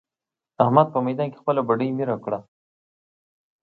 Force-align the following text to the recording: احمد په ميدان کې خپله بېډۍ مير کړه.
احمد 0.63 0.87
په 0.93 0.99
ميدان 1.05 1.27
کې 1.31 1.41
خپله 1.41 1.61
بېډۍ 1.67 1.89
مير 1.97 2.09
کړه. 2.25 2.39